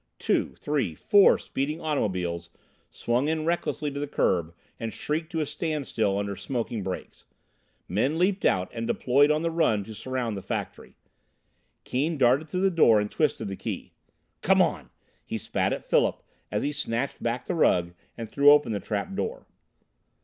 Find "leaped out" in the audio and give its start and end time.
8.17-8.71